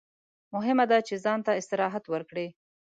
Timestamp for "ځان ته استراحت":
1.25-2.03